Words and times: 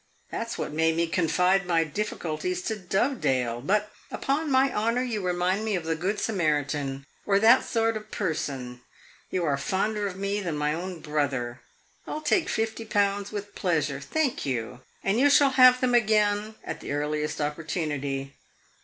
That 0.31 0.49
's 0.49 0.57
what 0.57 0.73
made 0.73 0.95
me 0.95 1.05
confide 1.05 1.67
my 1.67 1.83
difficulties 1.83 2.63
to 2.63 2.75
Dovedale. 2.75 3.61
But, 3.61 3.91
upon 4.09 4.49
my 4.49 4.73
honor, 4.73 5.03
you 5.03 5.21
remind 5.21 5.63
me 5.63 5.75
of 5.75 5.83
the 5.83 5.95
good 5.95 6.19
Samaritan, 6.19 7.05
or 7.27 7.37
that 7.37 7.63
sort 7.63 7.95
of 7.95 8.09
person; 8.09 8.81
you 9.29 9.45
are 9.45 9.57
fonder 9.59 10.07
of 10.07 10.15
me 10.15 10.39
than 10.41 10.57
my 10.57 10.73
own 10.73 11.01
brother! 11.01 11.61
I 12.07 12.13
'll 12.15 12.21
take 12.21 12.49
fifty 12.49 12.83
pounds 12.83 13.31
with 13.31 13.53
pleasure, 13.53 13.99
thank 13.99 14.43
you, 14.43 14.81
and 15.03 15.19
you 15.19 15.29
shall 15.29 15.51
have 15.51 15.81
them 15.81 15.93
again 15.93 16.55
at 16.63 16.79
the 16.79 16.93
earliest 16.93 17.39
opportunity. 17.39 18.33